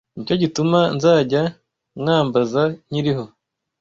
Ni 0.15 0.23
cyo 0.27 0.35
gituma 0.43 0.79
nzajya 0.95 1.41
mwambaza 1.99 2.61
nkiriho 2.89 3.23